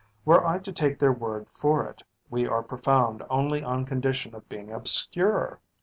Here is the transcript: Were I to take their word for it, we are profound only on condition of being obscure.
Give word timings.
Were 0.25 0.43
I 0.43 0.57
to 0.57 0.71
take 0.73 0.97
their 0.97 1.11
word 1.13 1.47
for 1.47 1.85
it, 1.85 2.01
we 2.27 2.47
are 2.47 2.63
profound 2.63 3.21
only 3.29 3.63
on 3.63 3.85
condition 3.85 4.33
of 4.33 4.49
being 4.49 4.71
obscure. 4.71 5.59